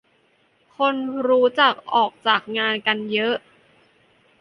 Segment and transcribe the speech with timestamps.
[0.77, 0.95] คน
[1.27, 3.35] รู้จักออกจากงานกันเยอะ